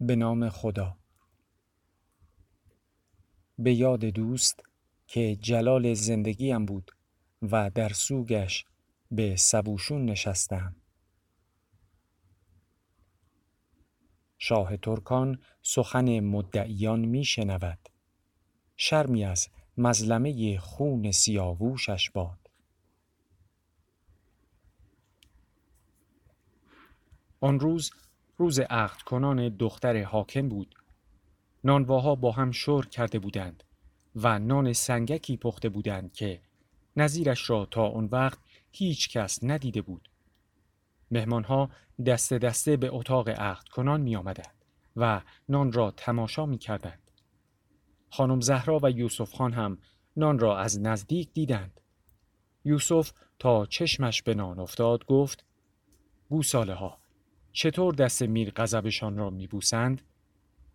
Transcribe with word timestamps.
به 0.00 0.16
نام 0.16 0.48
خدا. 0.48 0.96
به 3.58 3.74
یاد 3.74 4.04
دوست 4.04 4.62
که 5.06 5.36
جلال 5.36 5.94
زندگیم 5.94 6.66
بود 6.66 6.90
و 7.42 7.70
در 7.70 7.88
سوگش 7.88 8.64
به 9.10 9.36
سبوشون 9.36 10.04
نشستم. 10.04 10.76
شاه 14.38 14.76
ترکان 14.76 15.38
سخن 15.62 16.20
مدعیان 16.20 17.00
می 17.00 17.24
شنود. 17.24 17.78
شرمی 18.76 19.24
از 19.24 19.48
مظلمه 19.76 20.58
خون 20.58 21.10
سیاووشش 21.10 22.10
باد. 22.10 22.50
آن 27.40 27.60
روز 27.60 27.90
روز 28.38 28.60
عقد 28.60 29.02
کنان 29.02 29.48
دختر 29.48 30.02
حاکم 30.02 30.48
بود 30.48 30.74
نانواها 31.64 32.14
با 32.14 32.32
هم 32.32 32.50
شور 32.50 32.86
کرده 32.86 33.18
بودند 33.18 33.64
و 34.16 34.38
نان 34.38 34.72
سنگکی 34.72 35.36
پخته 35.36 35.68
بودند 35.68 36.12
که 36.12 36.40
نظیرش 36.96 37.50
را 37.50 37.66
تا 37.66 37.88
آن 37.88 38.08
وقت 38.12 38.38
هیچ 38.72 39.08
کس 39.08 39.38
ندیده 39.42 39.82
بود 39.82 40.10
مهمانها 41.10 41.70
دسته 42.06 42.38
دسته 42.38 42.76
به 42.76 42.88
اتاق 42.92 43.28
عقد 43.28 43.68
کنان 43.68 44.00
می 44.00 44.16
آمدند 44.16 44.64
و 44.96 45.22
نان 45.48 45.72
را 45.72 45.90
تماشا 45.90 46.46
می 46.46 46.58
کردند. 46.58 47.10
خانم 48.10 48.40
زهرا 48.40 48.80
و 48.82 48.90
یوسف 48.90 49.32
خان 49.32 49.52
هم 49.52 49.78
نان 50.16 50.38
را 50.38 50.58
از 50.58 50.80
نزدیک 50.80 51.32
دیدند. 51.32 51.80
یوسف 52.64 53.12
تا 53.38 53.66
چشمش 53.66 54.22
به 54.22 54.34
نان 54.34 54.58
افتاد 54.58 55.04
گفت 55.04 55.44
گوساله 56.28 56.74
ها 56.74 56.98
چطور 57.58 57.94
دست 57.94 58.22
میر 58.22 58.50
غضبشان 58.50 59.16
را 59.16 59.30
میبوسند؟ 59.30 60.02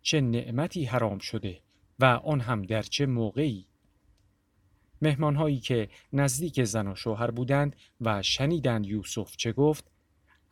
چه 0.02 0.20
نعمتی 0.20 0.84
حرام 0.84 1.18
شده 1.18 1.60
و 1.98 2.04
آن 2.04 2.40
هم 2.40 2.62
در 2.62 2.82
چه 2.82 3.06
موقعی؟ 3.06 3.66
مهمانهایی 5.02 5.60
که 5.60 5.88
نزدیک 6.12 6.64
زن 6.64 6.88
و 6.88 6.94
شوهر 6.94 7.30
بودند 7.30 7.76
و 8.00 8.22
شنیدند 8.22 8.86
یوسف 8.86 9.36
چه 9.36 9.52
گفت 9.52 9.90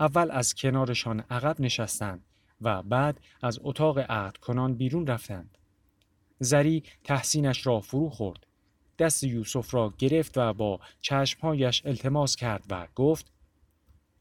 اول 0.00 0.30
از 0.30 0.54
کنارشان 0.54 1.20
عقب 1.20 1.60
نشستند 1.60 2.24
و 2.60 2.82
بعد 2.82 3.20
از 3.42 3.58
اتاق 3.62 3.98
عهد 3.98 4.36
کنان 4.36 4.74
بیرون 4.74 5.06
رفتند. 5.06 5.58
زری 6.38 6.82
تحسینش 7.04 7.66
را 7.66 7.80
فرو 7.80 8.10
خورد 8.10 8.46
دست 8.98 9.24
یوسف 9.24 9.74
را 9.74 9.94
گرفت 9.98 10.38
و 10.38 10.52
با 10.52 10.80
چشمهایش 11.00 11.86
التماس 11.86 12.36
کرد 12.36 12.64
و 12.70 12.88
گفت 12.94 13.32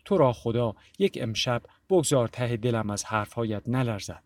تو 0.06 0.18
را 0.18 0.34
خدا 0.34 0.76
یک 1.00 1.18
امشب 1.22 1.64
بگذار 1.92 2.28
ته 2.28 2.58
دلم 2.58 2.90
از 2.90 3.06
حرفهایت 3.06 3.70
نلرزد. 3.70 4.24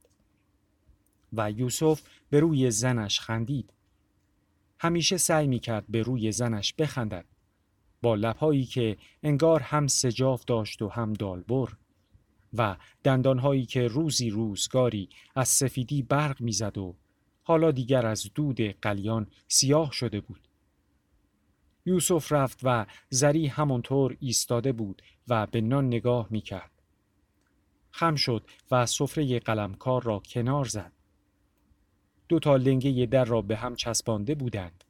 و 1.33 1.51
یوسف 1.51 2.01
به 2.29 2.39
روی 2.39 2.71
زنش 2.71 3.19
خندید. 3.19 3.73
همیشه 4.79 5.17
سعی 5.17 5.47
می 5.47 5.59
کرد 5.59 5.85
به 5.89 6.01
روی 6.01 6.31
زنش 6.31 6.73
بخندد. 6.73 7.25
با 8.01 8.15
لبهایی 8.15 8.65
که 8.65 8.97
انگار 9.23 9.59
هم 9.61 9.87
سجاف 9.87 10.45
داشت 10.45 10.81
و 10.81 10.87
هم 10.87 11.13
دالبر 11.13 11.73
و 12.53 12.75
دندانهایی 13.03 13.65
که 13.65 13.87
روزی 13.87 14.29
روزگاری 14.29 15.09
از 15.35 15.47
سفیدی 15.47 16.01
برق 16.01 16.41
می‌زد 16.41 16.77
و 16.77 16.95
حالا 17.43 17.71
دیگر 17.71 18.05
از 18.05 18.31
دود 18.35 18.61
قلیان 18.61 19.27
سیاه 19.47 19.91
شده 19.91 20.19
بود. 20.19 20.47
یوسف 21.85 22.31
رفت 22.31 22.59
و 22.63 22.85
زری 23.09 23.47
همانطور 23.47 24.17
ایستاده 24.19 24.71
بود 24.71 25.01
و 25.27 25.47
به 25.47 25.61
نان 25.61 25.87
نگاه 25.87 26.27
می 26.29 26.41
کرد. 26.41 26.74
خم 27.97 28.15
شد 28.15 28.47
و 28.71 28.85
سفره 28.85 29.39
قلمکار 29.39 30.03
را 30.03 30.19
کنار 30.19 30.65
زد. 30.65 30.91
دو 32.29 32.39
تا 32.39 32.55
لنگه 32.55 33.05
در 33.05 33.25
را 33.25 33.41
به 33.41 33.55
هم 33.57 33.75
چسبانده 33.75 34.35
بودند. 34.35 34.83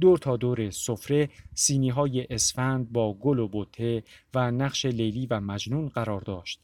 دور 0.00 0.18
تا 0.18 0.36
دور 0.36 0.70
سفره 0.70 1.28
سینی 1.54 1.88
های 1.88 2.26
اسفند 2.30 2.92
با 2.92 3.14
گل 3.14 3.38
و 3.38 3.48
بوته 3.48 4.04
و 4.34 4.50
نقش 4.50 4.84
لیلی 4.84 5.26
و 5.26 5.40
مجنون 5.40 5.88
قرار 5.88 6.20
داشت 6.20 6.60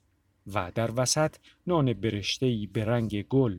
و 0.46 0.72
در 0.74 0.90
وسط 1.00 1.36
نان 1.66 1.92
برشتهی 1.92 2.66
به 2.66 2.84
رنگ 2.84 3.22
گل. 3.22 3.58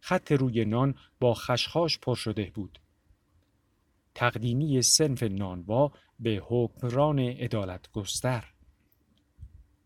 خط 0.00 0.32
روی 0.32 0.64
نان 0.64 0.94
با 1.20 1.34
خشخاش 1.34 1.98
پر 1.98 2.14
شده 2.14 2.50
بود. 2.54 2.78
تقدیمی 4.14 4.82
سنف 4.82 5.22
نانوا 5.22 5.92
به 6.20 6.42
حکمران 6.48 7.18
عدالت 7.18 7.92
گستر 7.92 8.53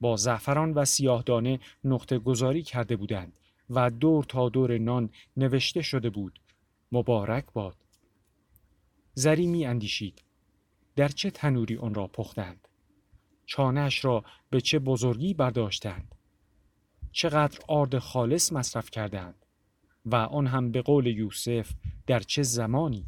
با 0.01 0.17
زعفران 0.17 0.73
و 0.73 0.85
سیاهدانه 0.85 1.61
نقطه 1.85 2.19
گذاری 2.19 2.63
کرده 2.63 2.97
بودند 2.97 3.33
و 3.71 3.91
دور 3.91 4.25
تا 4.25 4.49
دور 4.49 4.79
نان 4.79 5.11
نوشته 5.37 5.83
شده 5.83 6.11
بود. 6.11 6.41
مبارک 6.93 7.45
باد. 7.53 7.77
زری 9.15 9.47
می 9.47 9.67
اندیشید. 9.67 10.23
در 10.97 11.09
چه 11.09 11.31
تنوری 11.31 11.77
آن 11.77 11.95
را 11.95 12.07
پختند؟ 12.07 12.69
چانهش 13.47 14.05
را 14.05 14.25
به 14.51 14.61
چه 14.61 14.79
بزرگی 14.79 15.35
برداشتند؟ 15.35 16.15
چقدر 17.13 17.59
آرد 17.69 17.99
خالص 17.99 18.53
مصرف 18.53 18.91
کردند؟ 18.91 19.45
و 20.07 20.17
آن 20.17 20.47
هم 20.47 20.71
به 20.73 20.83
قول 20.83 21.07
یوسف 21.07 21.71
در 22.07 22.21
چه 22.21 22.43
زمانی؟ 22.43 23.07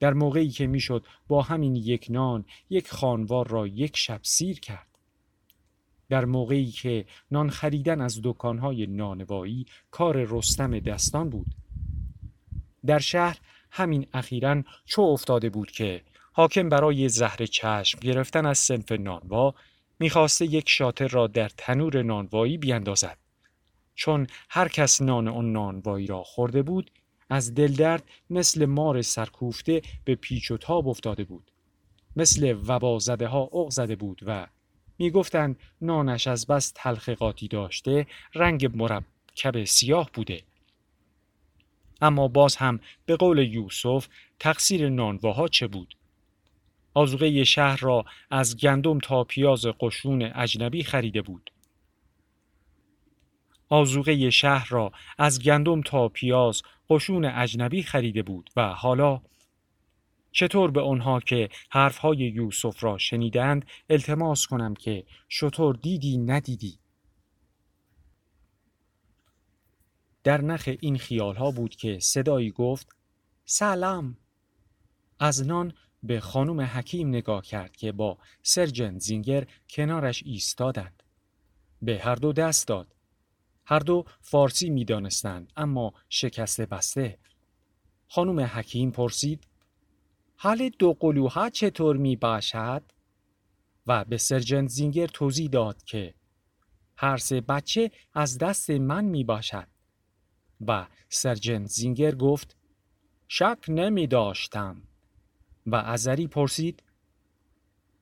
در 0.00 0.12
موقعی 0.12 0.48
که 0.48 0.66
می‌شد 0.66 1.06
با 1.28 1.42
همین 1.42 1.76
یک 1.76 2.06
نان 2.10 2.44
یک 2.70 2.90
خانوار 2.90 3.48
را 3.48 3.66
یک 3.66 3.96
شب 3.96 4.20
سیر 4.22 4.60
کرد. 4.60 4.89
در 6.10 6.24
موقعی 6.24 6.70
که 6.70 7.04
نان 7.30 7.50
خریدن 7.50 8.00
از 8.00 8.20
دکانهای 8.24 8.86
نانوایی 8.86 9.66
کار 9.90 10.24
رستم 10.24 10.78
دستان 10.78 11.30
بود. 11.30 11.46
در 12.86 12.98
شهر 12.98 13.38
همین 13.70 14.06
اخیرا 14.12 14.62
چو 14.84 15.02
افتاده 15.02 15.50
بود 15.50 15.70
که 15.70 16.02
حاکم 16.32 16.68
برای 16.68 17.08
زهر 17.08 17.46
چشم 17.46 17.98
گرفتن 17.98 18.46
از 18.46 18.58
سنف 18.58 18.92
نانوا 18.92 19.54
می‌خواسته 19.98 20.44
یک 20.44 20.68
شاطر 20.68 21.08
را 21.08 21.26
در 21.26 21.48
تنور 21.48 22.02
نانوایی 22.02 22.58
بیاندازد. 22.58 23.18
چون 23.94 24.26
هر 24.50 24.68
کس 24.68 25.02
نان 25.02 25.28
آن 25.28 25.52
نانوایی 25.52 26.06
را 26.06 26.22
خورده 26.22 26.62
بود 26.62 26.90
از 27.30 27.54
دلدرد 27.54 28.02
مثل 28.30 28.66
مار 28.66 29.02
سرکوفته 29.02 29.82
به 30.04 30.14
پیچ 30.14 30.50
و 30.50 30.56
تاب 30.56 30.88
افتاده 30.88 31.24
بود. 31.24 31.50
مثل 32.16 32.56
وبا 32.66 32.98
زده 32.98 33.26
ها 33.26 33.68
زده 33.70 33.96
بود 33.96 34.20
و 34.26 34.46
می‌گفتند 35.00 35.56
نانش 35.80 36.26
از 36.26 36.46
بس 36.46 36.72
تلخقاتی 36.74 37.48
داشته 37.48 38.06
رنگ 38.34 38.76
مرکب 38.76 39.64
سیاه 39.64 40.10
بوده. 40.14 40.42
اما 42.00 42.28
باز 42.28 42.56
هم 42.56 42.80
به 43.06 43.16
قول 43.16 43.38
یوسف 43.38 44.08
تقصیر 44.38 44.88
نانواها 44.88 45.48
چه 45.48 45.66
بود؟ 45.66 45.96
آزوغه 46.94 47.44
شهر 47.44 47.76
را 47.80 48.04
از 48.30 48.56
گندم 48.56 48.98
تا 48.98 49.24
پیاز 49.24 49.66
قشون 49.80 50.22
اجنبی 50.22 50.82
خریده 50.82 51.22
بود. 51.22 51.50
آزوغه 53.68 54.30
شهر 54.30 54.68
را 54.68 54.92
از 55.18 55.42
گندم 55.42 55.82
تا 55.82 56.08
پیاز 56.08 56.62
قشون 56.90 57.24
اجنبی 57.24 57.82
خریده 57.82 58.22
بود 58.22 58.50
و 58.56 58.68
حالا 58.68 59.20
چطور 60.32 60.70
به 60.70 60.80
آنها 60.80 61.20
که 61.20 61.48
حرفهای 61.70 62.16
یوسف 62.16 62.84
را 62.84 62.98
شنیدند 62.98 63.64
التماس 63.90 64.46
کنم 64.46 64.74
که 64.74 65.04
شطور 65.28 65.74
دیدی 65.74 66.18
ندیدی؟ 66.18 66.78
در 70.24 70.40
نخ 70.40 70.68
این 70.80 70.98
خیال 70.98 71.36
ها 71.36 71.50
بود 71.50 71.76
که 71.76 71.98
صدایی 71.98 72.50
گفت 72.50 72.88
سلام. 73.44 74.16
از 75.18 75.46
نان 75.46 75.72
به 76.02 76.20
خانم 76.20 76.60
حکیم 76.60 77.08
نگاه 77.08 77.42
کرد 77.42 77.76
که 77.76 77.92
با 77.92 78.18
سرجن 78.42 78.98
زینگر 78.98 79.46
کنارش 79.70 80.22
ایستادند. 80.26 81.02
به 81.82 81.98
هر 81.98 82.14
دو 82.14 82.32
دست 82.32 82.68
داد. 82.68 82.94
هر 83.64 83.78
دو 83.78 84.04
فارسی 84.20 84.70
می 84.70 84.84
دانستند 84.84 85.52
اما 85.56 85.94
شکسته 86.08 86.66
بسته. 86.66 87.18
خانم 88.08 88.40
حکیم 88.40 88.90
پرسید 88.90 89.46
حال 90.42 90.68
دو 90.68 90.96
قلوها 91.00 91.50
چطور 91.50 91.96
می 91.96 92.16
باشد؟ 92.16 92.82
و 93.86 94.04
به 94.04 94.16
سرجنت 94.16 94.68
زینگر 94.68 95.06
توضیح 95.06 95.48
داد 95.48 95.82
که 95.84 96.14
هر 96.96 97.16
سه 97.16 97.40
بچه 97.40 97.90
از 98.14 98.38
دست 98.38 98.70
من 98.70 99.04
می 99.04 99.24
باشد. 99.24 99.66
و 100.66 100.86
سرجنت 101.08 101.66
زینگر 101.66 102.14
گفت 102.14 102.56
شک 103.28 103.58
نمی 103.68 104.06
داشتم. 104.06 104.82
و 105.66 105.74
ازری 105.74 106.26
پرسید 106.26 106.82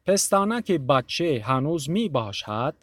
پستانه 0.04 0.62
که 0.62 0.78
بچه 0.78 1.42
هنوز 1.44 1.90
می 1.90 2.08
باشد 2.08 2.74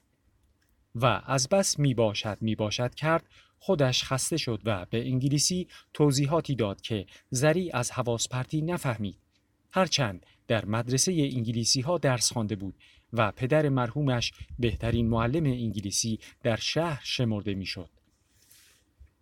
و 0.95 1.21
از 1.25 1.49
بس 1.49 1.79
می 1.79 1.93
باشد 1.93 2.37
می 2.41 2.55
باشد 2.55 2.95
کرد 2.95 3.25
خودش 3.59 4.03
خسته 4.03 4.37
شد 4.37 4.61
و 4.65 4.85
به 4.89 5.07
انگلیسی 5.07 5.67
توضیحاتی 5.93 6.55
داد 6.55 6.81
که 6.81 7.05
زری 7.29 7.71
از 7.71 7.91
حواس 7.91 8.27
پرتی 8.27 8.61
نفهمید. 8.61 9.24
هرچند 9.75 10.25
در 10.47 10.65
مدرسه 10.65 11.11
انگلیسی 11.11 11.81
ها 11.81 11.97
درس 11.97 12.31
خوانده 12.31 12.55
بود 12.55 12.75
و 13.13 13.31
پدر 13.31 13.69
مرحومش 13.69 14.33
بهترین 14.59 15.07
معلم 15.09 15.43
انگلیسی 15.43 16.19
در 16.43 16.55
شهر 16.55 17.01
شمرده 17.03 17.53
می‌شد. 17.53 17.89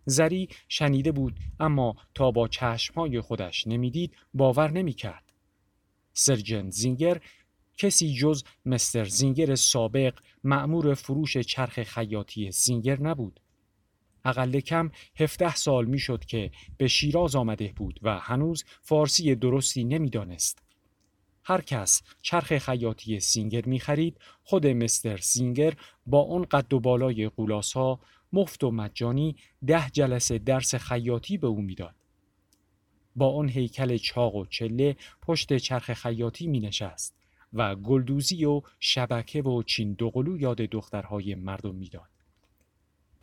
زری 0.06 0.48
شنیده 0.68 1.12
بود 1.12 1.36
اما 1.60 1.96
تا 2.14 2.30
با 2.30 2.48
چشمهای 2.48 3.20
خودش 3.20 3.66
نمی‌دید 3.66 4.16
باور 4.34 4.70
نمی‌کرد. 4.70 5.32
سرجن 6.12 6.70
زینگر 6.70 7.20
کسی 7.78 8.14
جز 8.14 8.44
مستر 8.66 9.04
زینگر 9.04 9.54
سابق 9.54 10.14
معمور 10.44 10.94
فروش 10.94 11.38
چرخ 11.38 11.82
خیاطی 11.82 12.50
زینگر 12.50 13.00
نبود. 13.00 13.40
اقل 14.24 14.60
کم 14.60 14.90
17 15.16 15.54
سال 15.54 15.84
می‌شد 15.84 16.24
که 16.24 16.50
به 16.76 16.88
شیراز 16.88 17.36
آمده 17.36 17.72
بود 17.76 18.00
و 18.02 18.18
هنوز 18.18 18.64
فارسی 18.82 19.34
درستی 19.34 19.84
نمی‌دانست. 19.84 20.62
هر 21.44 21.60
کس 21.60 22.02
چرخ 22.22 22.58
خیاطی 22.58 23.20
سینگر 23.20 23.64
می 23.66 23.80
خرید 23.80 24.18
خود 24.42 24.66
مستر 24.66 25.16
سینگر 25.16 25.74
با 26.06 26.18
اون 26.18 26.44
قد 26.44 26.72
و 26.72 26.80
بالای 26.80 27.28
غول‌آسا 27.28 28.00
مفت 28.32 28.64
و 28.64 28.70
مجانی 28.70 29.36
ده 29.66 29.90
جلسه 29.90 30.38
درس 30.38 30.74
خیاطی 30.74 31.38
به 31.38 31.46
او 31.46 31.62
می‌داد. 31.62 31.94
با 33.16 33.36
آن 33.36 33.48
هیکل 33.48 33.96
چاق 33.96 34.34
و 34.34 34.46
چله 34.46 34.96
پشت 35.22 35.56
چرخ 35.56 35.92
خیاطی 35.92 36.46
می 36.46 36.60
نشست 36.60 37.16
و 37.52 37.76
گلدوزی 37.76 38.44
و 38.44 38.62
شبکه 38.80 39.42
و 39.42 39.62
چین 39.62 39.92
دوقلو 39.92 40.40
یاد 40.40 40.56
دخترهای 40.56 41.34
مردم 41.34 41.74
می‌داد. 41.74 42.13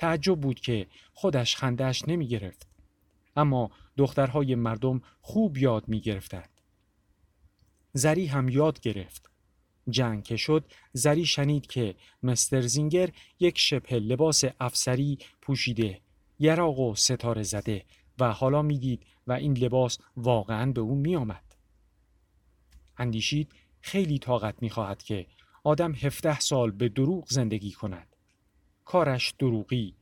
تعجب 0.01 0.39
بود 0.39 0.59
که 0.59 0.87
خودش 1.13 1.55
خندش 1.55 2.07
نمی 2.07 2.27
گرفت. 2.27 2.67
اما 3.35 3.71
دخترهای 3.97 4.55
مردم 4.55 5.01
خوب 5.21 5.57
یاد 5.57 5.87
می 5.87 6.01
گرفتند. 6.01 6.49
زری 7.93 8.25
هم 8.25 8.49
یاد 8.49 8.79
گرفت. 8.79 9.29
جنگ 9.89 10.23
که 10.23 10.37
شد 10.37 10.65
زری 10.93 11.25
شنید 11.25 11.67
که 11.67 11.95
مستر 12.23 12.61
زینگر 12.61 13.09
یک 13.39 13.59
شبه 13.59 13.99
لباس 13.99 14.43
افسری 14.59 15.17
پوشیده 15.41 16.01
یراق 16.39 16.79
و 16.79 16.95
ستاره 16.95 17.43
زده 17.43 17.85
و 18.19 18.31
حالا 18.31 18.61
می‌دید 18.61 19.05
و 19.27 19.31
این 19.31 19.57
لباس 19.57 19.97
واقعا 20.17 20.71
به 20.71 20.81
او 20.81 20.95
میآمد. 20.95 21.55
اندیشید 22.97 23.51
خیلی 23.81 24.19
طاقت 24.19 24.61
می‌خواهد 24.61 25.03
که 25.03 25.27
آدم 25.63 25.91
هفته 25.91 26.39
سال 26.39 26.71
به 26.71 26.89
دروغ 26.89 27.25
زندگی 27.29 27.71
کند. 27.71 28.10
کارش 28.85 29.33
دروغی، 29.39 29.93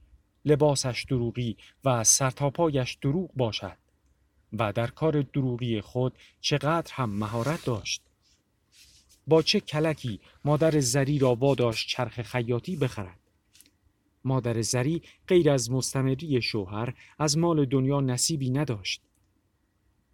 لباسش 0.46 1.06
دروغی 1.10 1.58
و 1.86 2.04
سرتاپایش 2.04 2.98
دروغ 3.02 3.30
باشد. 3.36 3.78
و 4.54 4.74
در 4.74 4.88
کار 4.88 5.22
دروغی 5.22 5.82
خود 5.82 6.14
چقدر 6.42 6.94
هم 6.94 7.10
مهارت 7.10 7.66
داشت. 7.66 8.02
با 9.28 9.42
چه 9.42 9.60
کلکی 9.60 10.20
مادر 10.46 10.80
زری 10.80 11.20
را 11.20 11.36
واداشت 11.36 11.88
چرخ 11.90 12.22
خیاطی 12.22 12.76
بخرد. 12.76 13.20
مادر 14.24 14.62
زری 14.62 15.02
غیر 15.28 15.50
از 15.50 15.72
مستمری 15.72 16.42
شوهر 16.42 16.94
از 17.20 17.38
مال 17.38 17.66
دنیا 17.66 18.02
نصیبی 18.02 18.50
نداشت. 18.50 19.02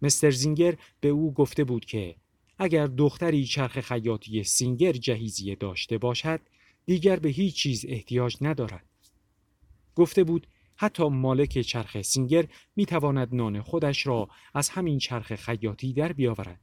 مستر 0.02 0.30
زینگر 0.30 0.76
به 1.00 1.08
او 1.08 1.34
گفته 1.34 1.64
بود 1.64 1.84
که 1.84 2.16
اگر 2.58 2.86
دختری 2.86 3.44
چرخ 3.44 3.80
خیاطی 3.80 4.44
سینگر 4.44 4.92
جهیزیه 4.92 5.54
داشته 5.54 5.98
باشد 5.98 6.40
دیگر 6.86 7.18
به 7.18 7.28
هیچ 7.28 7.54
چیز 7.54 7.84
احتیاج 7.88 8.36
ندارد. 8.40 8.86
گفته 9.94 10.24
بود 10.24 10.46
حتی 10.76 11.08
مالک 11.08 11.60
چرخ 11.60 12.02
سینگر 12.02 12.46
می 12.76 12.86
تواند 12.86 13.34
نان 13.34 13.62
خودش 13.62 14.06
را 14.06 14.28
از 14.54 14.68
همین 14.68 14.98
چرخ 14.98 15.34
خیاطی 15.34 15.92
در 15.92 16.12
بیاورد. 16.12 16.60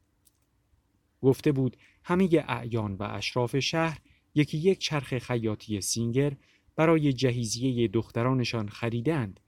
گفته 1.22 1.52
بود 1.52 1.78
همه 2.04 2.46
اعیان 2.48 2.96
و 2.96 3.04
اشراف 3.04 3.60
شهر 3.60 4.00
یکی 4.36 4.58
یک 4.58 4.80
چرخ 4.80 5.18
خیاطی 5.18 5.82
سینگر 5.82 6.34
برای 6.76 7.14
جهیزیه 7.14 7.88
دخترانشان 7.88 8.70
خریدند 8.70 9.40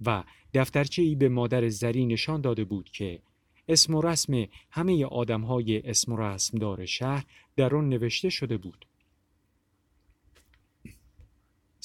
و 0.00 0.24
دفترچه 0.54 1.14
به 1.14 1.28
مادر 1.28 1.68
زری 1.68 2.06
نشان 2.06 2.40
داده 2.40 2.64
بود 2.64 2.90
که 2.90 3.22
اسم 3.68 3.94
و 3.94 4.02
رسم 4.02 4.46
همه 4.70 5.04
آدمهای 5.04 5.88
اسم 5.90 6.12
و 6.12 6.16
رسم 6.16 6.58
دار 6.58 6.86
شهر 6.86 7.24
در 7.56 7.74
آن 7.74 7.88
نوشته 7.88 8.28
شده 8.28 8.56
بود. 8.56 8.86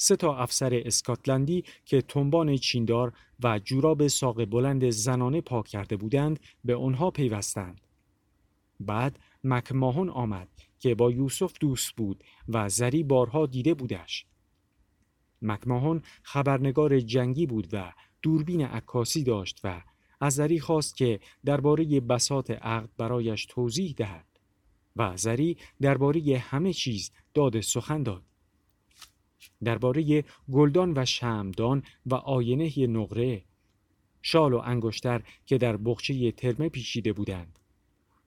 سه 0.02 0.16
تا 0.16 0.36
افسر 0.36 0.82
اسکاتلندی 0.84 1.64
که 1.84 2.02
تنبان 2.02 2.56
چیندار 2.56 3.12
و 3.44 3.58
جوراب 3.58 4.06
ساق 4.06 4.44
بلند 4.44 4.90
زنانه 4.90 5.40
پاک 5.40 5.66
کرده 5.66 5.96
بودند 5.96 6.40
به 6.64 6.76
آنها 6.76 7.10
پیوستند. 7.10 7.80
بعد 8.80 9.18
مکماهون 9.44 10.08
آمد 10.08 10.48
که 10.78 10.94
با 10.94 11.10
یوسف 11.10 11.52
دوست 11.60 11.92
بود 11.96 12.24
و 12.48 12.68
زری 12.68 13.02
بارها 13.02 13.46
دیده 13.46 13.74
بودش. 13.74 14.26
مکماهون 15.42 16.02
خبرنگار 16.22 17.00
جنگی 17.00 17.46
بود 17.46 17.68
و 17.72 17.92
دوربین 18.22 18.64
عکاسی 18.64 19.24
داشت 19.24 19.60
و 19.64 19.82
از 20.20 20.34
زری 20.34 20.60
خواست 20.60 20.96
که 20.96 21.20
درباره 21.44 22.00
بسات 22.00 22.50
عقد 22.50 22.90
برایش 22.96 23.46
توضیح 23.46 23.94
دهد 23.96 24.26
و 24.96 25.16
زری 25.16 25.56
درباره 25.80 26.38
همه 26.38 26.72
چیز 26.72 27.10
داد 27.34 27.60
سخن 27.60 28.02
داد. 28.02 28.29
درباره 29.64 30.24
گلدان 30.52 30.92
و 30.96 31.04
شمدان 31.04 31.82
و 32.06 32.14
آینه 32.14 32.86
نقره 32.86 33.42
شال 34.22 34.52
و 34.52 34.62
انگشتر 34.64 35.22
که 35.46 35.58
در 35.58 35.76
بخچه 35.76 36.32
ترمه 36.32 36.68
پیچیده 36.68 37.12
بودند 37.12 37.58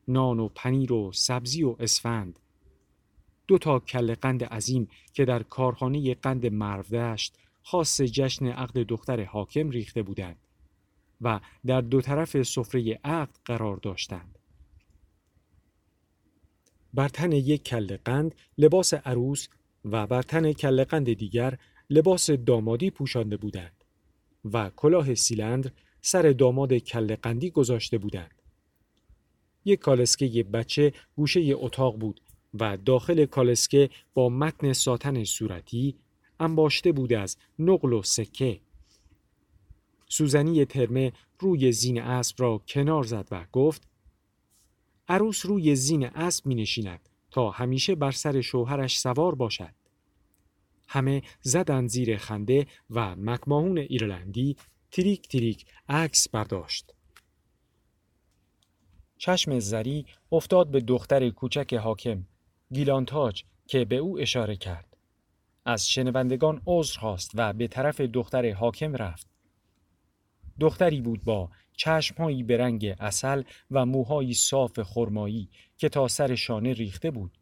نان 0.07 0.39
و 0.39 0.49
پنیر 0.55 0.93
و 0.93 1.11
سبزی 1.13 1.63
و 1.63 1.75
اسفند 1.79 2.39
دو 3.47 3.57
تا 3.57 3.79
کل 3.79 4.15
قند 4.15 4.43
عظیم 4.43 4.87
که 5.13 5.25
در 5.25 5.43
کارخانه 5.43 6.13
قند 6.13 6.45
مروشت 6.45 7.35
خاص 7.63 8.01
جشن 8.01 8.45
عقد 8.45 8.77
دختر 8.77 9.23
حاکم 9.23 9.69
ریخته 9.69 10.03
بودند 10.03 10.37
و 11.21 11.39
در 11.65 11.81
دو 11.81 12.01
طرف 12.01 12.43
سفره 12.43 12.99
عقد 13.03 13.37
قرار 13.45 13.77
داشتند. 13.77 14.39
بر 16.93 17.09
تن 17.09 17.31
یک 17.31 17.63
کل 17.63 17.97
قند 18.05 18.35
لباس 18.57 18.93
عروس 18.93 19.47
و 19.85 20.07
بر 20.07 20.21
تن 20.21 20.53
کلقند 20.53 21.13
دیگر 21.13 21.57
لباس 21.89 22.29
دامادی 22.29 22.89
پوشانده 22.89 23.37
بودند 23.37 23.83
و 24.53 24.69
کلاه 24.75 25.15
سیلندر 25.15 25.71
سر 26.01 26.21
داماد 26.31 26.73
کلقندی 26.73 27.49
گذاشته 27.49 27.97
بودند. 27.97 28.41
یک 29.65 29.79
کالسکه 29.79 30.43
بچه 30.43 30.93
گوشه 31.15 31.41
اتاق 31.53 31.99
بود 31.99 32.21
و 32.53 32.77
داخل 32.77 33.25
کالسکه 33.25 33.89
با 34.13 34.29
متن 34.29 34.73
ساتن 34.73 35.23
صورتی 35.23 35.95
انباشته 36.39 36.91
بود 36.91 37.13
از 37.13 37.37
نقل 37.59 37.93
و 37.93 38.01
سکه. 38.03 38.59
سوزنی 40.09 40.65
ترمه 40.65 41.13
روی 41.39 41.71
زین 41.71 42.01
اسب 42.01 42.35
را 42.39 42.61
کنار 42.67 43.03
زد 43.03 43.27
و 43.31 43.45
گفت 43.51 43.87
عروس 45.07 45.45
روی 45.45 45.75
زین 45.75 46.05
اسب 46.05 46.45
می 46.45 46.55
نشیند 46.55 47.09
تا 47.33 47.49
همیشه 47.49 47.95
بر 47.95 48.11
سر 48.11 48.41
شوهرش 48.41 48.99
سوار 48.99 49.35
باشد. 49.35 49.73
همه 50.87 51.21
زدن 51.41 51.87
زیر 51.87 52.17
خنده 52.17 52.67
و 52.89 53.15
مکماهون 53.15 53.77
ایرلندی 53.77 54.57
تریک 54.91 55.27
تریک 55.27 55.65
عکس 55.89 56.29
برداشت. 56.29 56.93
چشم 59.17 59.59
زری 59.59 60.05
افتاد 60.31 60.71
به 60.71 60.79
دختر 60.79 61.29
کوچک 61.29 61.73
حاکم 61.73 62.25
گیلانتاج 62.73 63.43
که 63.67 63.85
به 63.85 63.95
او 63.95 64.19
اشاره 64.19 64.55
کرد. 64.55 64.97
از 65.65 65.89
شنوندگان 65.89 66.61
عذر 66.65 66.99
خواست 66.99 67.31
و 67.33 67.53
به 67.53 67.67
طرف 67.67 68.01
دختر 68.01 68.53
حاکم 68.53 68.95
رفت. 68.95 69.27
دختری 70.59 71.01
بود 71.01 71.23
با 71.23 71.49
چشمهایی 71.75 72.43
به 72.43 72.57
رنگ 72.57 72.95
اصل 72.99 73.43
و 73.71 73.85
موهایی 73.85 74.33
صاف 74.33 74.79
خرمایی 74.79 75.49
که 75.77 75.89
تا 75.89 76.07
سر 76.07 76.35
شانه 76.35 76.73
ریخته 76.73 77.11
بود. 77.11 77.37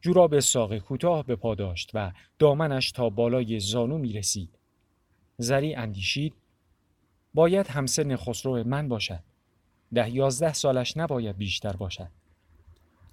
جوراب 0.00 0.40
ساق 0.40 0.78
کوتاه 0.78 1.26
به 1.26 1.36
پا 1.36 1.54
داشت 1.54 1.90
و 1.94 2.12
دامنش 2.38 2.92
تا 2.92 3.10
بالای 3.10 3.60
زانو 3.60 3.98
می 3.98 4.12
رسید. 4.12 4.58
زری 5.38 5.74
اندیشید 5.74 6.34
باید 7.34 7.66
همسن 7.66 8.16
خسرو 8.16 8.64
من 8.64 8.88
باشد. 8.88 9.22
ده 9.94 10.10
یازده 10.10 10.52
سالش 10.52 10.96
نباید 10.96 11.36
بیشتر 11.36 11.76
باشد. 11.76 12.10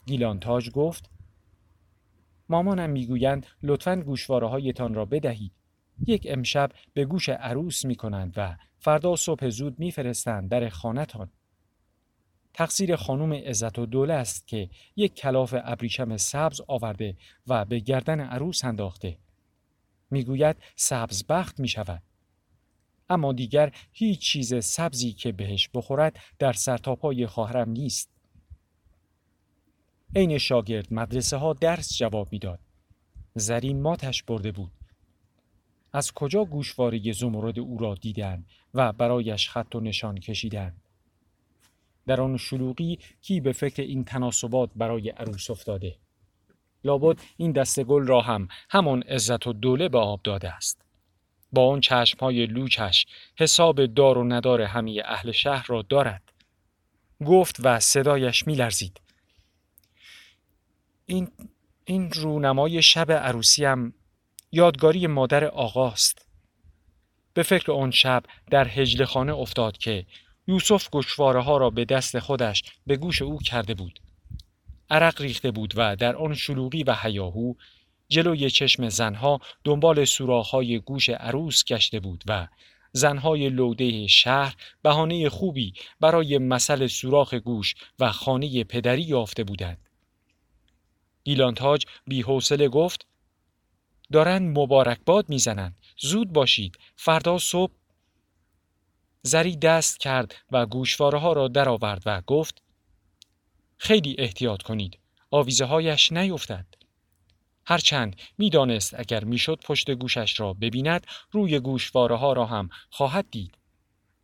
گیلان 0.05 0.39
تاج 0.39 0.69
گفت 0.69 1.09
مامانم 2.49 2.89
می‌گویند 2.89 3.45
لطفا 3.63 3.95
گوشواره 3.95 4.47
هایتان 4.47 4.93
را 4.93 5.05
بدهید. 5.05 5.51
یک 6.07 6.27
امشب 6.29 6.71
به 6.93 7.05
گوش 7.05 7.29
عروس 7.29 7.85
می 7.85 7.95
کنند 7.95 8.33
و 8.37 8.55
فردا 8.79 9.15
صبح 9.15 9.49
زود 9.49 9.79
میفرستند 9.79 10.49
در 10.49 10.69
خانتان. 10.69 11.29
تقصیر 12.53 12.95
خانم 12.95 13.33
عزت 13.33 13.79
و 13.79 13.85
دوله 13.85 14.13
است 14.13 14.47
که 14.47 14.69
یک 14.95 15.15
کلاف 15.15 15.55
ابریشم 15.57 16.17
سبز 16.17 16.61
آورده 16.67 17.17
و 17.47 17.65
به 17.65 17.79
گردن 17.79 18.19
عروس 18.19 18.65
انداخته. 18.65 19.17
می‌گوید 20.11 20.55
سبز 20.75 21.23
بخت 21.29 21.59
می 21.59 21.67
شود. 21.67 22.01
اما 23.09 23.33
دیگر 23.33 23.71
هیچ 23.91 24.19
چیز 24.19 24.65
سبزی 24.65 25.13
که 25.13 25.31
بهش 25.31 25.69
بخورد 25.73 26.19
در 26.39 26.53
سرتاپای 26.53 27.27
خواهرم 27.27 27.69
نیست. 27.69 28.09
عین 30.15 30.37
شاگرد 30.37 30.93
مدرسه 30.93 31.37
ها 31.37 31.53
درس 31.53 31.97
جواب 31.97 32.27
می‌داد. 32.31 32.59
زرین 33.35 33.81
ماتش 33.81 34.23
برده 34.23 34.51
بود. 34.51 34.71
از 35.95 36.11
کجا 36.11 36.45
گوشواره 36.45 37.11
زمرد 37.11 37.59
او 37.59 37.77
را 37.77 37.95
دیدند 37.95 38.45
و 38.73 38.93
برایش 38.93 39.49
خط 39.49 39.75
و 39.75 39.79
نشان 39.79 40.17
کشیدند 40.17 40.81
در 42.07 42.21
آن 42.21 42.37
شلوغی 42.37 42.99
کی 43.21 43.39
به 43.39 43.51
فکر 43.51 43.81
این 43.81 44.03
تناسبات 44.03 44.69
برای 44.75 45.09
عروس 45.09 45.49
افتاده؟ 45.49 45.95
لابد 46.83 47.19
این 47.37 47.51
دست 47.51 47.83
گل 47.83 48.07
را 48.07 48.21
هم 48.21 48.47
همان 48.69 49.01
عزت 49.01 49.47
و 49.47 49.53
دوله 49.53 49.89
به 49.89 49.97
آب 49.97 50.21
داده 50.23 50.49
است. 50.53 50.81
با 51.51 51.69
آن 51.69 51.81
های 52.19 52.45
لوچش 52.45 53.05
حساب 53.35 53.85
دار 53.85 54.17
و 54.17 54.23
ندار 54.23 54.61
همه 54.61 55.01
اهل 55.05 55.31
شهر 55.31 55.65
را 55.67 55.81
دارد. 55.81 56.21
گفت 57.25 57.55
و 57.63 57.79
صدایش 57.79 58.47
میلرزید. 58.47 59.01
این 61.05 61.27
این 61.85 62.11
رونمای 62.11 62.81
شب 62.81 63.11
عروسیم 63.11 63.93
یادگاری 64.51 65.07
مادر 65.07 65.45
آقاست 65.45 66.27
به 67.33 67.43
فکر 67.43 67.71
آن 67.71 67.91
شب 67.91 68.23
در 68.51 68.67
هجل 68.67 69.05
خانه 69.05 69.33
افتاد 69.35 69.77
که 69.77 70.05
یوسف 70.47 70.89
گشواره 70.89 71.41
ها 71.41 71.57
را 71.57 71.69
به 71.69 71.85
دست 71.85 72.19
خودش 72.19 72.63
به 72.87 72.97
گوش 72.97 73.21
او 73.21 73.37
کرده 73.37 73.73
بود 73.73 73.99
عرق 74.89 75.21
ریخته 75.21 75.51
بود 75.51 75.73
و 75.77 75.95
در 75.95 76.15
آن 76.15 76.33
شلوغی 76.33 76.83
و 76.83 76.93
حیاهو 76.93 77.53
جلوی 78.09 78.49
چشم 78.49 78.89
زنها 78.89 79.39
دنبال 79.63 80.05
سوراخ‌های 80.05 80.79
گوش 80.79 81.09
عروس 81.09 81.63
گشته 81.65 81.99
بود 81.99 82.23
و 82.27 82.47
زنهای 82.91 83.49
لوده 83.49 84.07
شهر 84.07 84.55
بهانه 84.81 85.29
خوبی 85.29 85.73
برای 85.99 86.37
مسل 86.37 86.87
سوراخ 86.87 87.33
گوش 87.33 87.75
و 87.99 88.11
خانه 88.11 88.63
پدری 88.63 89.01
یافته 89.01 89.43
بودند. 89.43 89.77
گیلانتاج 91.23 91.85
بی 92.07 92.21
حوصله 92.21 92.67
گفت 92.67 93.07
دارن 94.15 94.57
مبارکباد 94.57 95.29
می‌زنند 95.29 95.75
زود 95.97 96.33
باشید. 96.33 96.77
فردا 96.95 97.37
صبح 97.37 97.73
زری 99.21 99.55
دست 99.55 99.99
کرد 99.99 100.35
و 100.51 100.65
گوشواره 100.65 101.19
ها 101.19 101.33
را 101.33 101.47
درآورد 101.47 102.03
و 102.05 102.21
گفت 102.21 102.61
خیلی 103.77 104.15
احتیاط 104.19 104.61
کنید. 104.61 104.99
آویزه 105.31 105.65
هایش 105.65 106.11
نیفتد. 106.11 106.65
هرچند 107.65 108.15
می‌دانست 108.37 108.93
اگر 108.99 109.23
می‌شد 109.23 109.59
پشت 109.63 109.91
گوشش 109.91 110.39
را 110.39 110.53
ببیند 110.53 111.07
روی 111.31 111.59
گوشواره 111.59 112.15
ها 112.15 112.33
را 112.33 112.45
هم 112.45 112.69
خواهد 112.89 113.25
دید. 113.31 113.57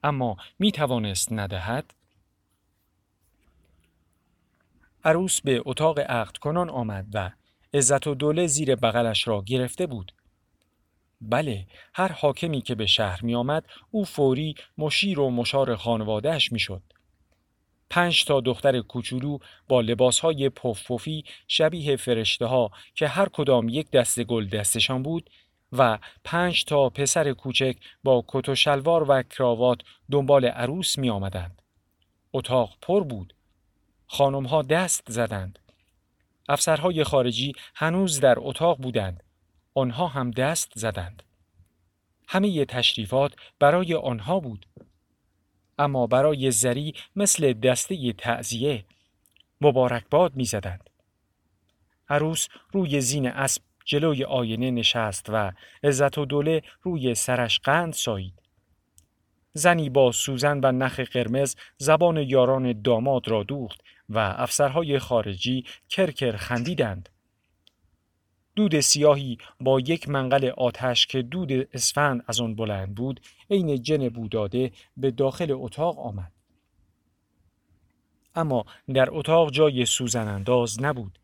اما 0.03 0.37
می 0.59 0.71
توانست 0.71 1.33
ندهد. 1.33 1.93
عروس 5.03 5.41
به 5.41 5.61
اتاق 5.65 5.99
عقد 5.99 6.37
کنان 6.37 6.69
آمد 6.69 7.07
و 7.13 7.31
عزت 7.73 8.07
و 8.07 8.15
دوله 8.15 8.47
زیر 8.47 8.75
بغلش 8.75 9.27
را 9.27 9.43
گرفته 9.45 9.85
بود 9.85 10.11
بله 11.21 11.67
هر 11.93 12.11
حاکمی 12.11 12.61
که 12.61 12.75
به 12.75 12.85
شهر 12.85 13.25
می 13.25 13.35
آمد 13.35 13.65
او 13.91 14.05
فوری 14.05 14.55
مشیر 14.77 15.19
و 15.19 15.29
مشار 15.29 15.75
خانوادهش 15.75 16.51
می 16.51 16.59
شد. 16.59 16.81
پنج 17.89 18.25
تا 18.25 18.41
دختر 18.41 18.81
کوچولو 18.81 19.37
با 19.67 19.81
لباسهای 19.81 20.49
پفپفی 20.49 21.23
شبیه 21.47 21.95
فرشته 21.95 22.45
ها 22.45 22.71
که 22.95 23.07
هر 23.07 23.29
کدام 23.29 23.69
یک 23.69 23.91
دست 23.91 24.23
گل 24.23 24.47
دستشان 24.47 25.03
بود 25.03 25.29
و 25.71 25.99
پنج 26.23 26.65
تا 26.65 26.89
پسر 26.89 27.33
کوچک 27.33 27.75
با 28.03 28.25
کت 28.27 28.49
و 28.49 28.55
شلوار 28.55 29.05
و 29.09 29.23
کراوات 29.23 29.79
دنبال 30.11 30.45
عروس 30.45 30.97
می 30.97 31.09
آمدند. 31.09 31.61
اتاق 32.33 32.77
پر 32.81 33.03
بود. 33.03 33.33
خانم 34.07 34.45
ها 34.45 34.61
دست 34.61 35.03
زدند. 35.11 35.59
افسرهای 36.51 37.03
خارجی 37.03 37.53
هنوز 37.75 38.19
در 38.19 38.35
اتاق 38.37 38.77
بودند. 38.77 39.23
آنها 39.73 40.07
هم 40.07 40.31
دست 40.31 40.71
زدند. 40.75 41.23
همه 42.27 42.65
تشریفات 42.65 43.33
برای 43.59 43.93
آنها 43.95 44.39
بود. 44.39 44.65
اما 45.79 46.07
برای 46.07 46.51
زری 46.51 46.93
مثل 47.15 47.53
دسته 47.53 48.13
تعذیه 48.13 48.85
مبارکباد 49.61 50.35
می 50.35 50.45
زدند. 50.45 50.89
عروس 52.09 52.47
روی 52.71 53.01
زین 53.01 53.27
اسب 53.27 53.61
جلوی 53.85 54.23
آینه 54.23 54.71
نشست 54.71 55.25
و 55.29 55.51
عزت 55.83 56.17
و 56.17 56.25
دوله 56.25 56.61
روی 56.81 57.15
سرش 57.15 57.59
قند 57.59 57.93
سایید. 57.93 58.41
زنی 59.53 59.89
با 59.89 60.11
سوزن 60.11 60.59
و 60.63 60.71
نخ 60.71 60.99
قرمز 60.99 61.55
زبان 61.77 62.17
یاران 62.17 62.81
داماد 62.81 63.27
را 63.27 63.43
دوخت 63.43 63.81
و 64.11 64.17
افسرهای 64.17 64.99
خارجی 64.99 65.65
کرکر 65.89 66.37
خندیدند. 66.37 67.09
دود 68.55 68.79
سیاهی 68.79 69.37
با 69.59 69.79
یک 69.79 70.09
منقل 70.09 70.51
آتش 70.57 71.07
که 71.07 71.21
دود 71.21 71.51
اسفند 71.73 72.23
از 72.27 72.41
آن 72.41 72.55
بلند 72.55 72.95
بود 72.95 73.21
عین 73.49 73.81
جن 73.81 74.09
بوداده 74.09 74.71
به 74.97 75.11
داخل 75.11 75.47
اتاق 75.51 75.99
آمد. 75.99 76.31
اما 78.35 78.65
در 78.93 79.07
اتاق 79.11 79.51
جای 79.51 79.85
سوزن 79.85 80.27
انداز 80.27 80.81
نبود. 80.81 81.19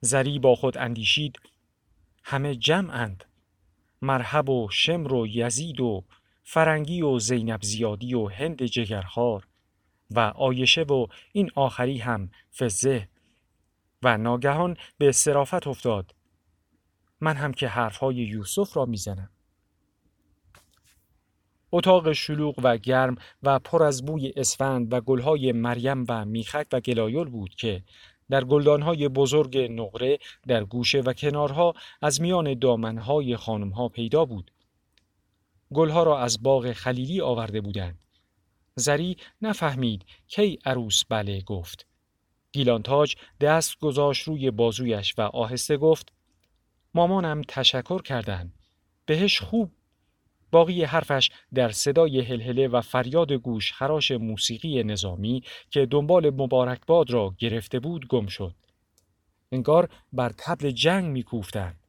زری 0.00 0.38
با 0.38 0.54
خود 0.54 0.78
اندیشید 0.78 1.38
همه 2.24 2.54
جمعند. 2.54 3.24
مرحب 4.02 4.48
و 4.48 4.68
شمر 4.70 5.12
و 5.12 5.26
یزید 5.26 5.80
و 5.80 6.04
فرنگی 6.44 7.02
و 7.02 7.18
زینب 7.18 7.62
زیادی 7.62 8.14
و 8.14 8.28
هند 8.28 8.62
جگرخار 8.62 9.47
و 10.10 10.20
آیشه 10.20 10.82
و 10.82 11.06
این 11.32 11.50
آخری 11.54 11.98
هم 11.98 12.30
فزه 12.58 13.08
و 14.02 14.18
ناگهان 14.18 14.76
به 14.98 15.12
صرافت 15.12 15.66
افتاد 15.66 16.14
من 17.20 17.36
هم 17.36 17.52
که 17.52 17.68
حرفهای 17.68 18.16
یوسف 18.16 18.76
را 18.76 18.84
می‌زنم 18.84 19.30
اتاق 21.72 22.12
شلوغ 22.12 22.54
و 22.62 22.76
گرم 22.76 23.16
و 23.42 23.58
پر 23.58 23.82
از 23.82 24.04
بوی 24.04 24.32
اسفند 24.36 24.92
و 24.92 25.00
گلهای 25.00 25.52
مریم 25.52 26.04
و 26.08 26.24
میخک 26.24 26.66
و 26.72 26.80
گلایل 26.80 27.24
بود 27.24 27.54
که 27.54 27.82
در 28.30 28.44
گلدانهای 28.44 29.08
بزرگ 29.08 29.58
نقره 29.58 30.18
در 30.46 30.64
گوشه 30.64 31.00
و 31.00 31.12
کنارها 31.12 31.74
از 32.02 32.20
میان 32.20 32.54
دامنهای 32.58 33.36
خانمها 33.36 33.88
پیدا 33.88 34.24
بود. 34.24 34.50
گلها 35.74 36.02
را 36.02 36.18
از 36.18 36.42
باغ 36.42 36.72
خلیلی 36.72 37.20
آورده 37.20 37.60
بودند. 37.60 37.98
زری 38.78 39.16
نفهمید 39.42 40.04
کی 40.28 40.58
عروس 40.64 41.04
بله 41.04 41.40
گفت. 41.40 41.86
گیلانتاج 42.52 43.16
دست 43.40 43.78
گذاشت 43.80 44.28
روی 44.28 44.50
بازویش 44.50 45.14
و 45.18 45.20
آهسته 45.22 45.76
گفت 45.76 46.12
مامانم 46.94 47.42
تشکر 47.48 48.02
کردن. 48.02 48.52
بهش 49.06 49.40
خوب 49.40 49.72
باقی 50.50 50.84
حرفش 50.84 51.30
در 51.54 51.70
صدای 51.70 52.20
هلهله 52.20 52.68
و 52.68 52.80
فریاد 52.80 53.32
گوش 53.32 53.72
خراش 53.72 54.10
موسیقی 54.10 54.82
نظامی 54.82 55.42
که 55.70 55.86
دنبال 55.86 56.30
مبارکباد 56.30 57.10
را 57.10 57.34
گرفته 57.38 57.80
بود 57.80 58.06
گم 58.06 58.26
شد. 58.26 58.54
انگار 59.52 59.88
بر 60.12 60.32
تبل 60.38 60.70
جنگ 60.70 61.04
میکوفتند. 61.04 61.87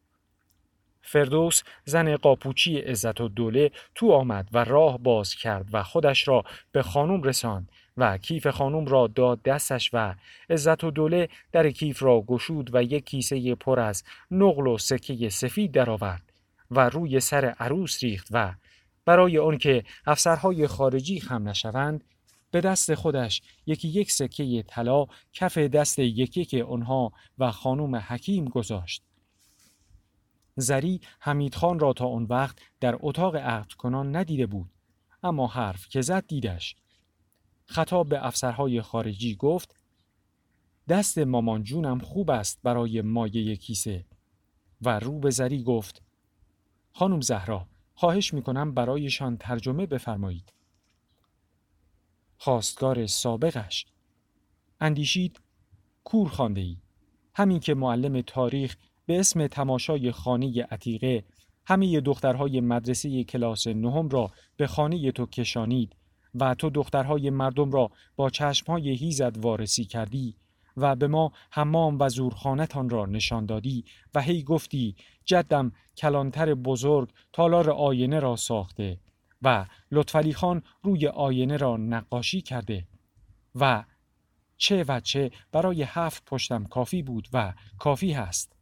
فردوس 1.02 1.64
زن 1.86 2.16
قاپوچی 2.16 2.78
عزت 2.78 3.22
و 3.22 3.28
دوله 3.28 3.72
تو 3.96 4.12
آمد 4.12 4.50
و 4.54 4.64
راه 4.64 4.98
باز 4.98 5.36
کرد 5.36 5.70
و 5.74 5.84
خودش 5.84 6.28
را 6.28 6.44
به 6.72 6.82
خانم 6.82 7.24
رساند 7.24 7.72
و 7.98 8.18
کیف 8.18 8.48
خانم 8.48 8.86
را 8.86 9.08
داد 9.08 9.44
دستش 9.44 9.90
و 9.94 10.16
عزت 10.50 10.84
و 10.84 10.92
دوله 10.92 11.30
در 11.52 11.72
کیف 11.72 12.04
را 12.04 12.22
گشود 12.22 12.70
و 12.74 12.84
یک 12.84 13.06
کیسه 13.06 13.56
پر 13.56 13.80
از 13.80 14.04
نقل 14.32 14.68
و 14.68 14.78
سکه 14.78 15.30
سفید 15.30 15.72
درآورد 15.72 16.24
و 16.72 16.90
روی 16.90 17.20
سر 17.20 17.46
عروس 17.46 18.04
ریخت 18.04 18.28
و 18.32 18.54
برای 19.06 19.38
آنکه 19.38 19.84
افسرهای 20.06 20.68
خارجی 20.68 21.20
خم 21.20 21.50
نشوند 21.50 22.04
به 22.52 22.62
دست 22.62 22.94
خودش 22.94 23.42
یکی 23.66 23.88
یک 23.88 24.12
سکه 24.12 24.64
طلا 24.68 25.06
کف 25.34 25.58
دست 25.58 26.00
یکی 26.00 26.46
که 26.46 26.64
آنها 26.64 27.12
و 27.40 27.52
خانم 27.52 27.96
حکیم 27.96 28.46
گذاشت. 28.46 29.04
زری 30.60 31.02
حمیدخان 31.20 31.80
را 31.80 31.94
تا 31.94 32.08
آن 32.08 32.24
وقت 32.24 32.60
در 32.80 32.98
اتاق 33.00 33.36
عقد 33.36 33.72
کنان 33.72 34.16
ندیده 34.16 34.46
بود 34.46 34.72
اما 35.24 35.48
حرف 35.48 35.88
که 35.88 36.02
زد 36.02 36.28
دیدش. 36.28 36.76
خطاب 37.66 38.10
به 38.10 38.26
افسرهای 38.26 38.82
خارجی 38.82 39.36
گفت 39.36 39.76
دست 40.90 41.18
مامان 41.18 41.64
جونم 41.64 42.00
خوب 42.00 42.30
است 42.30 42.60
برای 42.64 43.02
مایه 43.02 43.56
کیسه. 43.56 44.06
و 44.82 45.00
رو 45.00 45.20
به 45.20 45.30
زری 45.30 45.64
گفت 45.64 46.02
خانم 46.92 47.22
زهرا 47.22 47.68
خواهش 47.94 48.34
می‌کنم 48.34 48.74
برایشان 48.74 49.38
ترجمه 49.38 49.86
بفرمایید. 49.86 50.54
خواستگار 52.38 53.08
سابقش 53.08 53.86
اندیشید 54.80 55.42
کور 56.04 56.30
خانده 56.30 56.62
ای 56.62 56.78
همین 57.36 57.60
که 57.60 57.74
معلم 57.74 58.22
تاریخ 58.22 58.76
به 59.10 59.20
اسم 59.20 59.48
تماشای 59.48 60.12
خانه 60.12 60.64
عتیقه 60.72 61.24
همه 61.66 62.02
دخترهای 62.02 62.62
مدرسه 62.62 63.24
کلاس 63.24 63.68
نهم 63.68 64.10
را 64.10 64.32
به 64.58 64.68
خانه 64.68 65.12
تو 65.12 65.26
کشانید 65.26 65.96
و 66.36 66.56
تو 66.56 66.70
دخترهای 66.70 67.30
مردم 67.30 67.72
را 67.72 67.92
با 68.16 68.30
چشمهای 68.30 68.90
هیزد 68.90 69.38
وارسی 69.38 69.86
کردی 69.86 70.36
و 70.78 70.96
به 70.96 71.08
ما 71.08 71.32
حمام 71.52 72.00
و 72.00 72.10
زورخانتان 72.10 72.90
را 72.90 73.06
نشان 73.06 73.46
دادی 73.46 73.86
و 74.14 74.22
هی 74.22 74.44
گفتی 74.44 74.96
جدم 75.26 75.72
کلانتر 75.98 76.54
بزرگ 76.54 77.10
تالار 77.34 77.70
آینه 77.70 78.20
را 78.20 78.36
ساخته 78.36 78.98
و 79.42 79.66
لطفلی 79.92 80.34
خان 80.34 80.64
روی 80.84 81.08
آینه 81.08 81.58
را 81.58 81.78
نقاشی 81.78 82.42
کرده 82.42 82.88
و 83.56 83.84
چه 84.58 84.86
و 84.88 85.00
چه 85.00 85.32
برای 85.52 85.84
هفت 85.84 86.26
پشتم 86.26 86.64
کافی 86.64 87.02
بود 87.02 87.28
و 87.34 87.54
کافی 87.80 88.12
هست. 88.12 88.59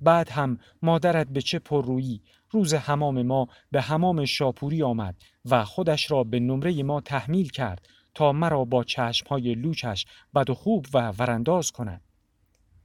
بعد 0.00 0.28
هم 0.28 0.58
مادرت 0.82 1.28
به 1.28 1.42
چه 1.42 1.58
پررویی 1.58 2.22
روز 2.50 2.74
حمام 2.74 3.22
ما 3.22 3.48
به 3.70 3.80
حمام 3.80 4.24
شاپوری 4.24 4.82
آمد 4.82 5.14
و 5.44 5.64
خودش 5.64 6.10
را 6.10 6.24
به 6.24 6.40
نمره 6.40 6.82
ما 6.82 7.00
تحمیل 7.00 7.48
کرد 7.48 7.88
تا 8.14 8.32
مرا 8.32 8.64
با 8.64 8.84
چشمهای 8.84 9.54
لوچش 9.54 10.06
بد 10.34 10.50
و 10.50 10.54
خوب 10.54 10.86
و 10.94 11.12
ورانداز 11.18 11.72
کند. 11.72 12.00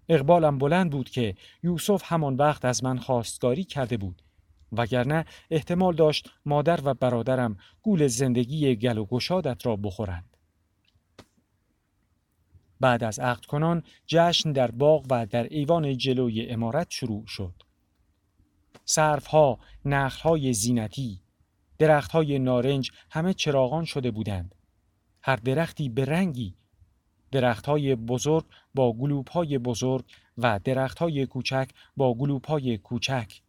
اقبالم 0.09 0.57
بلند 0.57 0.91
بود 0.91 1.09
که 1.09 1.35
یوسف 1.63 2.01
همان 2.05 2.35
وقت 2.35 2.65
از 2.65 2.83
من 2.83 2.97
خواستگاری 2.97 3.63
کرده 3.63 3.97
بود 3.97 4.21
وگرنه 4.71 5.25
احتمال 5.51 5.95
داشت 5.95 6.29
مادر 6.45 6.79
و 6.83 6.93
برادرم 6.93 7.57
گول 7.81 8.07
زندگی 8.07 8.75
گل 8.75 8.97
و 8.97 9.05
گشادت 9.05 9.65
را 9.65 9.75
بخورند. 9.75 10.30
بعد 12.81 13.03
از 13.03 13.19
عقد 13.19 13.45
کنان 13.45 13.83
جشن 14.07 14.51
در 14.51 14.71
باغ 14.71 15.05
و 15.09 15.25
در 15.25 15.43
ایوان 15.43 15.97
جلوی 15.97 16.49
امارت 16.49 16.87
شروع 16.89 17.25
شد. 17.27 17.53
سرفها، 18.85 19.59
نخلهای 19.85 20.53
زینتی، 20.53 21.21
درختهای 21.77 22.39
نارنج 22.39 22.91
همه 23.11 23.33
چراغان 23.33 23.85
شده 23.85 24.11
بودند. 24.11 24.55
هر 25.23 25.35
درختی 25.35 25.89
به 25.89 26.05
رنگی 26.05 26.55
درختهای 27.31 27.95
بزرگ 27.95 28.45
با 28.75 28.93
گلوبهای 28.93 29.57
بزرگ 29.57 30.05
و 30.37 30.59
درختهای 30.63 31.25
کوچک 31.25 31.69
با 31.97 32.13
گلوبهای 32.13 32.77
کوچک 32.77 33.41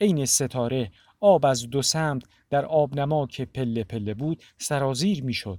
عین 0.00 0.24
ستاره 0.24 0.92
آب 1.20 1.46
از 1.46 1.70
دو 1.70 1.82
سمت 1.82 2.22
در 2.50 2.64
آبنما 2.64 3.26
که 3.26 3.44
پله 3.44 3.84
پله 3.84 4.14
بود 4.14 4.42
سرازیر 4.58 5.24
می‌شد 5.24 5.58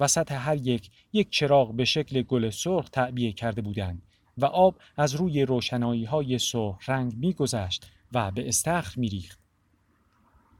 وسط 0.00 0.32
هر 0.32 0.56
یک 0.56 0.90
یک 1.12 1.30
چراغ 1.30 1.74
به 1.74 1.84
شکل 1.84 2.22
گل 2.22 2.50
سرخ 2.50 2.88
تعبیه 2.88 3.32
کرده 3.32 3.62
بودند 3.62 4.02
و 4.38 4.44
آب 4.44 4.78
از 4.96 5.14
روی 5.14 5.42
روشنایی 5.42 6.04
های 6.04 6.38
سرخ 6.38 6.88
رنگ 6.88 7.14
میگذشت 7.16 7.86
و 8.12 8.30
به 8.30 8.48
استخر 8.48 9.00
میریخت 9.00 9.40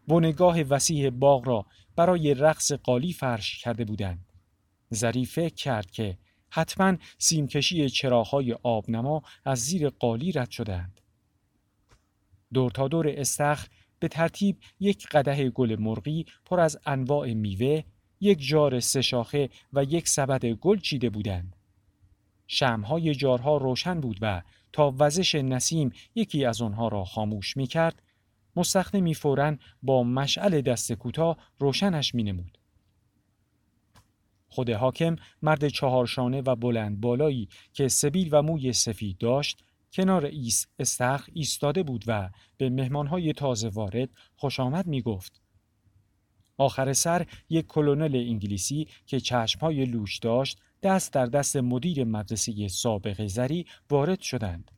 بنگاه 0.08 0.62
وسیح 0.62 1.10
باغ 1.10 1.48
را 1.48 1.66
برای 1.96 2.34
رقص 2.34 2.72
قالی 2.72 3.12
فرش 3.12 3.58
کرده 3.58 3.84
بودند. 3.84 4.32
زری 4.90 5.24
فکر 5.24 5.54
کرد 5.54 5.90
که 5.90 6.18
حتما 6.50 6.96
سیمکشی 7.18 7.88
چراهای 7.88 8.52
آبنما 8.52 9.22
از 9.44 9.58
زیر 9.58 9.88
قالی 9.88 10.32
رد 10.32 10.50
شدند. 10.50 11.00
دور 12.52 12.70
تا 12.70 12.88
دور 12.88 13.08
استخر 13.08 13.68
به 13.98 14.08
ترتیب 14.08 14.58
یک 14.80 15.06
قده 15.08 15.50
گل 15.50 15.76
مرغی 15.80 16.26
پر 16.44 16.60
از 16.60 16.78
انواع 16.86 17.32
میوه، 17.32 17.82
یک 18.20 18.48
جار 18.48 18.80
سه 18.80 19.02
شاخه 19.02 19.50
و 19.72 19.84
یک 19.84 20.08
سبد 20.08 20.46
گل 20.46 20.78
چیده 20.78 21.10
بودند. 21.10 21.56
شمهای 22.46 23.14
جارها 23.14 23.56
روشن 23.56 24.00
بود 24.00 24.18
و 24.20 24.42
تا 24.72 24.94
وزش 24.98 25.34
نسیم 25.34 25.92
یکی 26.14 26.44
از 26.44 26.62
آنها 26.62 26.88
را 26.88 27.04
خاموش 27.04 27.56
می 27.56 27.66
کرد 27.66 28.02
مستخدمی 28.56 29.14
فورا 29.14 29.56
با 29.82 30.02
مشعل 30.02 30.60
دست 30.60 30.92
کوتاه 30.92 31.36
روشنش 31.58 32.14
می 32.14 32.22
نمود. 32.22 32.58
خود 34.48 34.70
حاکم 34.70 35.16
مرد 35.42 35.68
چهارشانه 35.68 36.40
و 36.40 36.56
بلند 36.56 37.00
بالایی 37.00 37.48
که 37.72 37.88
سبیل 37.88 38.28
و 38.32 38.42
موی 38.42 38.72
سفید 38.72 39.18
داشت 39.18 39.64
کنار 39.92 40.24
ایس 40.24 40.66
استخ 40.78 41.28
ایستاده 41.32 41.82
بود 41.82 42.04
و 42.06 42.30
به 42.56 42.70
مهمانهای 42.70 43.32
تازه 43.32 43.68
وارد 43.68 44.08
خوش 44.36 44.60
آمد 44.60 44.86
می 44.86 45.02
گفت. 45.02 45.40
آخر 46.58 46.92
سر 46.92 47.26
یک 47.50 47.66
کلونل 47.66 48.16
انگلیسی 48.16 48.88
که 49.06 49.20
چشمهای 49.20 49.84
لوش 49.84 50.18
داشت 50.18 50.58
دست 50.82 51.12
در 51.12 51.26
دست 51.26 51.56
مدیر 51.56 52.04
مدرسه 52.04 52.68
سابق 52.68 53.26
زری 53.26 53.66
وارد 53.90 54.20
شدند. 54.20 54.70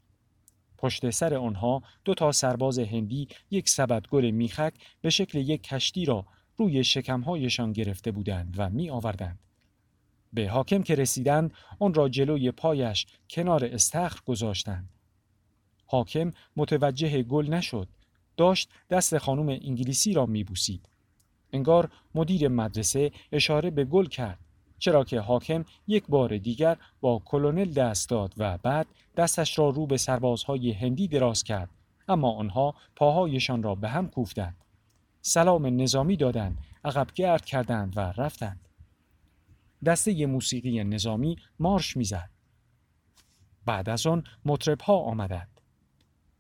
پشت 0.79 1.11
سر 1.11 1.35
آنها 1.35 1.83
دو 2.05 2.15
تا 2.15 2.33
سرباز 2.33 2.79
هندی 2.79 3.29
یک 3.51 3.69
سبد 3.69 4.07
گل 4.07 4.31
میخک 4.31 4.75
به 5.01 5.11
شکل 5.11 5.39
یک 5.39 5.63
کشتی 5.63 6.05
را 6.05 6.27
روی 6.57 6.85
شکمهایشان 6.85 7.73
گرفته 7.73 8.11
بودند 8.11 8.55
و 8.59 8.71
می 8.71 8.91
آوردند. 8.91 9.39
به 10.33 10.49
حاکم 10.49 10.83
که 10.83 10.95
رسیدند 10.95 11.53
آن 11.79 11.95
را 11.95 12.09
جلوی 12.09 12.51
پایش 12.51 13.07
کنار 13.31 13.65
استخر 13.65 14.21
گذاشتند. 14.27 14.89
حاکم 15.87 16.33
متوجه 16.57 17.23
گل 17.23 17.47
نشد. 17.47 17.89
داشت 18.37 18.71
دست 18.91 19.19
خانم 19.19 19.49
انگلیسی 19.49 20.13
را 20.13 20.27
میبوسید. 20.27 20.90
انگار 21.53 21.91
مدیر 22.15 22.49
مدرسه 22.49 23.13
اشاره 23.33 23.71
به 23.71 23.85
گل 23.85 24.07
کرد 24.07 24.39
چرا 24.79 25.05
که 25.05 25.21
حاکم 25.21 25.65
یک 25.89 26.05
بار 26.09 26.39
دیگر 26.39 26.77
با 27.01 27.23
کلونل 27.25 27.73
دست 27.73 28.09
داد 28.09 28.35
و 28.37 28.59
بعد 28.59 28.87
دستش 29.17 29.59
را 29.59 29.69
رو 29.69 29.87
به 29.87 29.97
سربازهای 29.97 30.73
هندی 30.73 31.09
دراز 31.09 31.45
کرد 31.45 31.69
اما 32.09 32.33
آنها 32.33 32.75
پاهایشان 32.97 33.63
را 33.63 33.75
به 33.75 33.89
هم 33.89 34.09
کوفتند. 34.09 34.57
سلام 35.23 35.83
نظامی 35.83 36.17
دادند 36.17 36.59
عقب 36.85 37.07
گرد 37.15 37.45
کردند 37.45 37.93
و 37.97 38.01
رفتند. 38.01 38.69
دسته 39.85 40.27
موسیقی 40.27 40.85
نظامی 40.85 41.37
مارش 41.59 41.97
می‌زد. 41.97 42.31
بعد 43.67 43.89
از 43.89 44.07
آن 44.07 44.25
مطرب 44.45 44.81
ها 44.81 44.97
آمدند. 44.97 45.61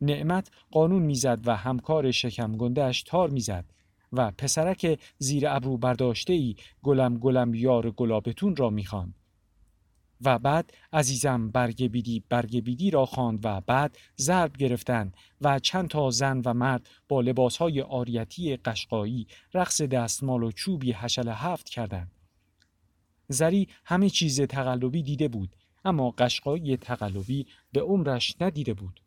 نعمت 0.01 0.51
قانون 0.71 1.03
می‌زد 1.03 1.41
و 1.45 1.57
همکار 1.57 2.11
شکم 2.11 2.57
گندهش 2.57 3.03
تار 3.03 3.31
می‌زد. 3.31 3.65
و 4.13 4.31
پسرک 4.31 5.01
زیر 5.19 5.49
ابرو 5.49 5.77
برداشته 5.77 6.33
ای 6.33 6.57
گلم 6.83 7.19
گلم 7.19 7.55
یار 7.55 7.91
گلابتون 7.91 8.57
را 8.57 8.71
می‌خواند 8.71 9.15
و 10.25 10.39
بعد 10.39 10.73
عزیزم 10.93 11.51
برگ 11.51 11.87
بیدی 11.87 12.25
برگ 12.29 12.61
بیدی 12.61 12.91
را 12.91 13.07
خواند 13.07 13.41
و 13.45 13.61
بعد 13.61 13.99
ضرب 14.19 14.57
گرفتند 14.57 15.15
و 15.41 15.59
چند 15.59 15.89
تا 15.89 16.11
زن 16.11 16.43
و 16.45 16.55
مرد 16.55 16.89
با 17.09 17.21
لباسهای 17.21 17.81
آریتی 17.81 18.57
قشقایی 18.57 19.27
رقص 19.55 19.83
دستمال 19.83 20.43
و 20.43 20.53
چوبی 20.53 20.93
حشل 20.93 21.29
هفت 21.29 21.69
کردند. 21.69 22.11
زری 23.29 23.69
همه 23.85 24.11
چیز 24.11 24.41
تقلبی 24.41 25.03
دیده 25.03 25.29
بود 25.29 25.57
اما 25.85 26.11
قشقایی 26.11 26.77
تقلبی 26.77 27.47
به 27.73 27.81
عمرش 27.81 28.37
ندیده 28.41 28.75
بود. 28.75 29.01